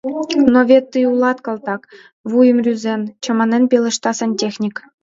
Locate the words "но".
0.53-0.59